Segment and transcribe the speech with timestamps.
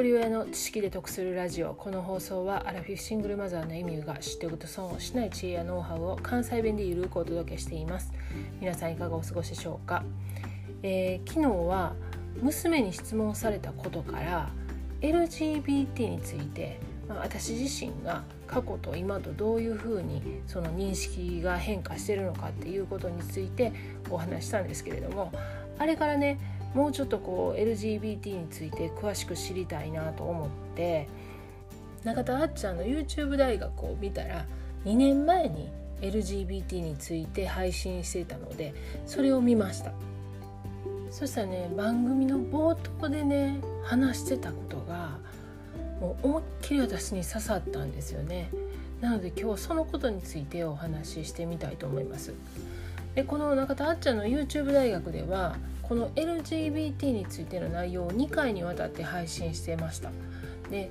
[0.00, 8.10] 一人親の知識で得するラジオこの放送はアラフィフシングルマザーのエミューが知っておくと損をしない知恵やノウハウを関西弁でゆるくお届けしています。
[8.62, 10.02] 皆さんいかがお過ごしでしょうか、
[10.82, 11.92] えー、昨日は
[12.40, 14.48] 娘に質問されたことから
[15.02, 23.74] LGBT について、まあ、私自身が過去と今とどういうふうにその認識が変化してるのかっていうことについて
[24.08, 25.30] お話したんですけれども
[25.78, 26.38] あれからね
[26.74, 31.08] もうちょっとこう LGBT について詳しく知りたいなと思って
[32.04, 34.46] 中田あっちゃんの YouTube 大学を見たら
[34.84, 35.68] 2年前に
[36.00, 38.72] LGBT について配信していたので
[39.06, 39.92] それを見ました。
[41.10, 45.18] そしたらね番組の冒頭でね話してたことが
[46.00, 48.50] もう思いっきり私に刺さったんですよね。
[49.00, 52.32] なので今日はそのことについてお話ししてみたいと思います。
[53.14, 55.56] でこの中田あっちゃんの YouTube 大学では
[55.90, 60.12] この LGBT についての内容を2回にわたって配信してました
[60.70, 60.88] で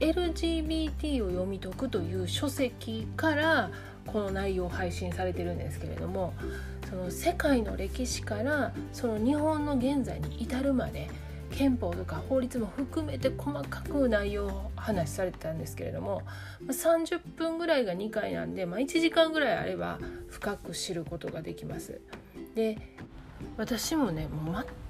[0.00, 3.70] LGBT を読み解くという書籍から
[4.04, 6.34] この内容を配信されてるんですけれども
[6.90, 11.08] その世界の歴史からその日本の現在に至るまで
[11.52, 16.22] 憲法とか法律も含めて細かく内容を話しされてたんですけれども
[16.66, 22.00] 30分ぐらいが2回なんで、まあ、1時間ぐらいあれば深く知ることができます。
[22.56, 22.76] で
[23.56, 24.28] 私もね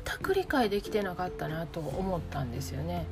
[0.04, 3.06] 全く理解できてなかったなと思ったんですよね。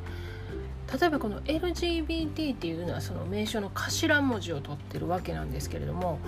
[1.00, 6.18] 例えばこの LGBT っていうのはその名称の頭文字を取ってるわけなんですけれども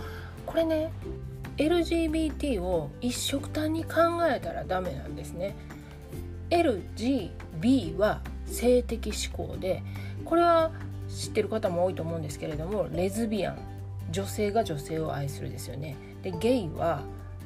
[0.46, 0.92] これね
[1.56, 5.56] LGBT を一色単に考えたらダメなんですね。
[6.50, 9.82] LGB は性的指向で
[10.24, 10.70] これは
[11.08, 13.58] 知ってる方も多いと思うんですけれどもレズビアン
[14.10, 15.96] 女性が女性を愛するですよね。
[16.22, 17.02] でゲイは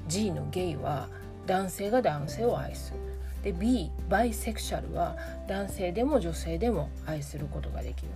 [0.08, 1.08] G のゲイは
[1.46, 2.98] 男性が男性を愛する。
[3.42, 5.16] で B バイセクシャルは
[5.46, 8.08] 男性でも女性でも愛することができる。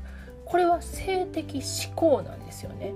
[0.45, 2.92] これは性的思考なんですよね。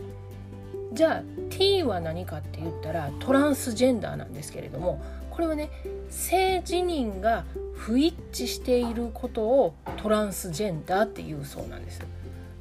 [0.93, 5.71] じゃあ T は何かって言ったらトランスジェンダーなんですけれどもこれはね
[6.09, 12.01] 性自認が不一致していることをトランスジェンダーっていうそうなんです。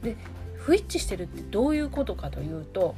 [0.01, 0.15] で
[0.57, 2.95] 不一致してるってどういうことかというと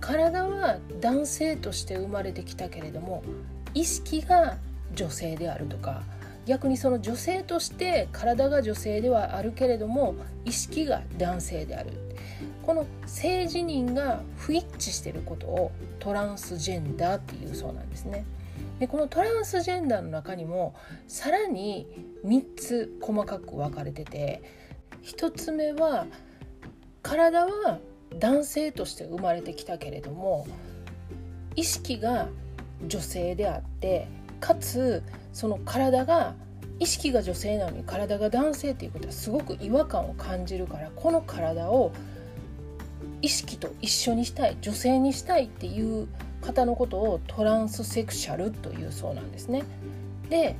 [0.00, 3.22] 体は男性として生まれてきたけれども
[3.74, 4.56] 意識が
[4.94, 6.02] 女性であるとか
[6.46, 10.14] 逆にその女性として体が女性ではあるけれども
[10.44, 11.92] 意識が男性である
[12.62, 18.24] この性自認が不一致していることをトランスジェンダーっていうそうなんですね。
[18.78, 20.74] でこのトランスジェンダーの中にも
[21.06, 21.86] さらに
[22.24, 24.42] 3つ細かく分かれてて
[25.02, 26.06] 1つ目は
[27.02, 27.78] 体は
[28.18, 30.46] 男性として生まれてきたけれども
[31.56, 32.28] 意識が
[32.86, 34.08] 女性であって
[34.40, 35.02] かつ
[35.32, 36.34] その体が
[36.78, 41.92] 意識が女性なのに体が男性っていうことはすごく違和感を感じるからこの体を
[43.20, 46.06] 意識と一緒にしたい女性にしたいっていう
[46.40, 49.64] 方のことをトランスセクシャルというそうなんですね。
[50.30, 50.54] で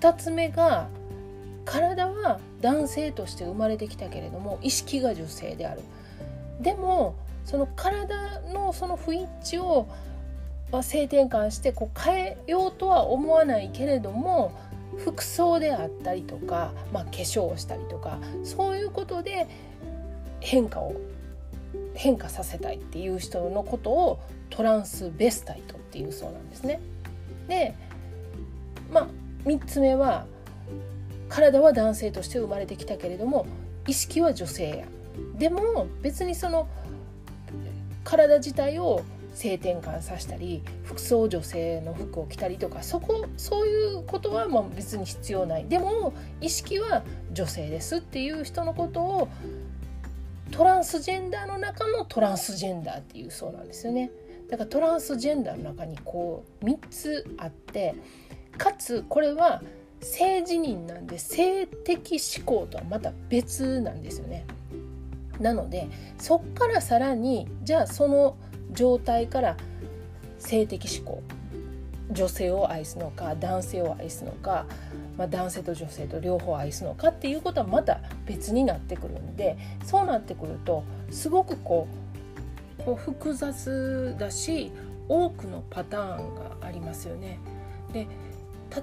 [0.00, 0.88] 2つ目が
[1.64, 5.82] 体は男性として生まれてきたけれども意識が女性である。
[6.60, 9.88] でもその体のその不一致を、
[10.70, 14.52] まあ、性転換してこう変えようとは思わないけれども
[14.98, 19.48] 服装であったりとか、まあ、化粧をしたりとかそういうことで
[20.40, 20.94] 変化を
[21.94, 26.80] 変化させたいっていう人のことをトランスベスタイトっていうそうなんですね。
[27.48, 27.74] で
[28.92, 29.08] まあ
[29.44, 30.26] 3つ目は
[31.28, 33.46] 体は男性として生まれてきたけれども
[33.86, 34.84] 意識は女性や
[35.40, 36.68] でも別にその
[38.04, 39.02] 体自体を
[39.32, 46.12] 性転換させたり服装女性の服を着たりとかそこそういうことはまあ別に必要ないでも
[46.42, 47.02] 意識は
[47.32, 49.28] 女性ですっていう人のことを
[50.50, 54.10] トランスジェンダーの中のトランスジェンダーっていうそうなんですよね
[54.50, 57.94] だからトランスジェンダーの中にこう3つあって
[58.58, 59.62] かつこれは
[60.02, 64.46] 性自認なんで性的思考とはまた別なんですよね。
[65.40, 65.88] なので
[66.18, 68.36] そっからさらにじゃあその
[68.72, 69.56] 状態から
[70.38, 71.22] 性的思考
[72.10, 74.66] 女性を愛すのか男性を愛すのか、
[75.16, 81.86] まあ、男性と女性と両方愛すのかっていうことはまた別になってくるんでそうなってくるとすごくこ
[82.80, 84.72] うこう複雑だし
[85.08, 87.38] 多くのパターンがありますよね。
[87.92, 88.06] で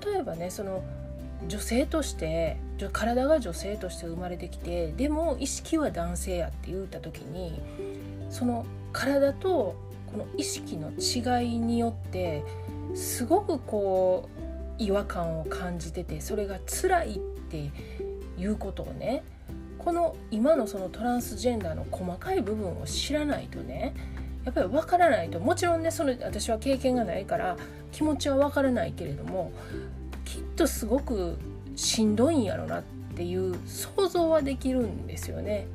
[0.06, 0.84] 例えばねその
[1.48, 2.58] 女性として
[2.92, 7.62] 体が女性として生まれてきてでも意識は男性やって言った時に
[8.30, 9.76] その体と
[10.12, 12.44] この意識の違いによって
[12.96, 14.30] すごくこ
[14.80, 17.72] う違和感を感じててそれが辛いって
[18.38, 19.24] いうことをね
[19.78, 23.94] この今のそのトランスジェンダーの細かい部分を知らないとね
[24.46, 25.42] やっぱり分からないと。
[25.42, 27.58] もちろんねその私は経験がないから
[27.92, 29.52] 気持ちは分からないけれども
[30.58, 31.38] とすごく
[31.76, 32.84] しんどいんやろなっ
[33.16, 35.68] ていう想像はできるんですよね。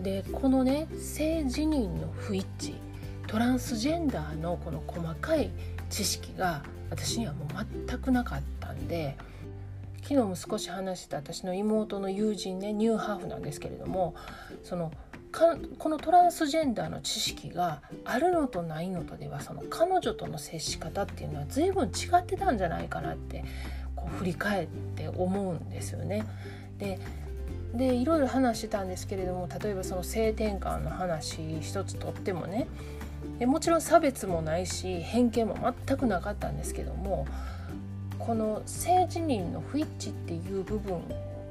[0.00, 2.74] でこのね性自認の不一致
[3.28, 5.50] トランスジェンダーのこの細かい
[5.90, 7.48] 知識が私にはもう
[7.86, 9.16] 全くなかったんで
[10.02, 14.14] 昨日も少し話した私の妹の友人ねニューハーフなんですけれども
[14.64, 14.92] その
[15.30, 23.44] かこのトランスジェンダーの知識があるのとないのとではその彼女との接し方っていうのは随分違ってたんじゃないかなって
[24.02, 24.66] こう振り返っ
[24.96, 26.24] て思うんですよね。
[26.78, 26.98] で
[27.74, 32.68] でいろいろ話してたんですけれども例えばその性転換の話一つとってもね
[33.46, 37.26] もちろん差別もないし偏見も全くなかったんですけども
[38.18, 40.96] この性自認の不一致っていう部分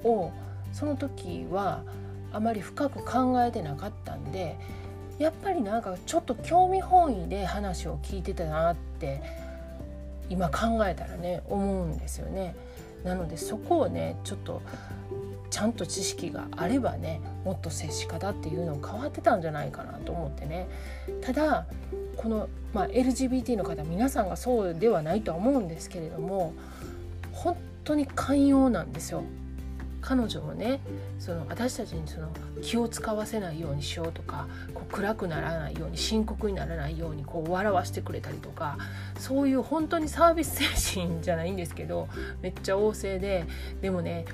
[0.03, 0.31] を
[0.73, 1.81] その時は
[2.31, 4.57] あまり深く考えてなかったんで
[5.17, 9.21] やっぱりなんかちょっと興味本位で話を聞いてたなって
[10.31, 12.55] 今考えたらね思うんですよね。
[13.03, 14.61] なのでそこをねちょっと
[15.49, 20.69] ちゃんと知識があればねもっと接し方っていうの変わってたんじゃないかなと思ってね
[21.19, 21.65] ただ
[22.15, 26.53] この、まあ、LGBT の方皆さんがそうではないとは思うんですけれども
[27.33, 29.23] 本当に寛容なんですよ。
[30.01, 30.81] 彼女もね
[31.19, 32.29] その私たちにその
[32.61, 38.77] 気を使わせないようにしようとかこう暗くならないように深刻にならないようにこう笑わしてくれたりとか
[39.17, 42.09] そういう本当にサービス精神じゃないんですけど
[42.41, 43.45] めっちゃ旺盛で
[43.81, 44.25] でもね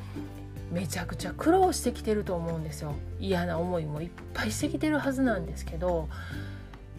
[0.71, 2.93] めちゃくちゃ苦労してきてると思うんですよ。
[3.19, 6.09] 嫌な思いもいっぱいしてきてるはずなんですけど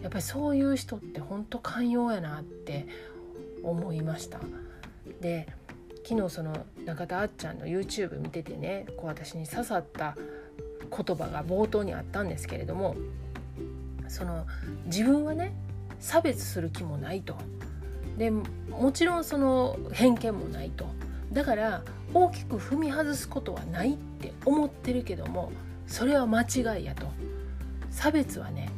[0.01, 2.87] やっぱりそういう人って本当寛容やなって
[3.63, 4.39] 思いました。
[5.21, 5.47] で
[6.09, 10.15] 昨日その中田あっちゃんの YouTube 見ててねこう私に刺さった
[10.81, 12.95] 言葉が冒頭にあったんですけれども
[14.07, 14.47] その
[14.85, 15.53] 自分はね
[15.99, 17.35] 差別する気もないと。
[18.17, 20.87] でもちろんその偏見もないと。
[21.31, 25.51] だから大きく踏み外すことはないって思ってるけども
[25.85, 27.05] それは間違いやと。
[27.91, 28.69] 差別はね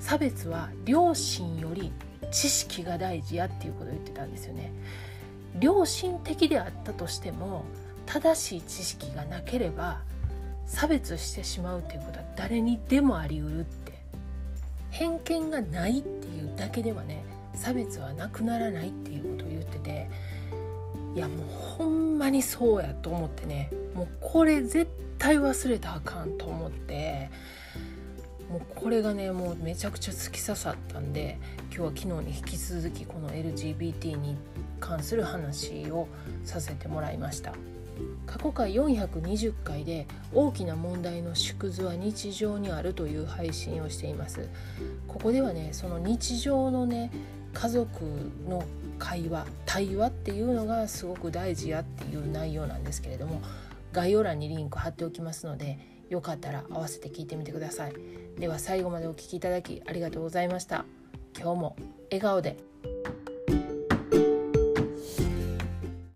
[0.00, 1.92] 差別は良心より
[2.32, 4.72] 知識が大事やっていうことを言ってたんですよね。
[5.60, 7.64] 良心的であったとしても
[8.06, 10.00] 正しい知識がなければ
[10.66, 13.86] 差別してしまうっていうことは誰にでもありうるって。
[14.96, 17.22] 偏見がないっていうだけではね
[17.54, 20.08] 差別はなくならないっていうことを言ってて
[21.14, 27.28] いやもうほんまにそうやと思ってねもうこれ絶対忘れたらあかんと思って
[28.50, 34.38] もうこれがねもうめちゃくちゃ突き刺さったんで今日は昨日に引き続きこの LGBT に
[34.80, 36.08] 関する話を
[36.44, 37.52] させてもらいました。
[38.26, 44.48] 過去回420回で大きな問題の縮図は日常にあるという配信をしています。
[45.08, 47.10] ここではねその日常のね
[47.54, 48.04] 家族
[48.48, 48.64] の
[48.98, 53.40] 会話対話っていうのがすごく大事やっていう内容なんですけれども
[53.92, 55.78] 概要欄にリンク貼っておきますので
[56.10, 57.94] よかったら合わせて聞いてみてください。
[58.38, 60.84] では最後までお聴きいただきありがとうございました。
[61.38, 61.76] 今日も
[62.10, 62.56] 笑顔で。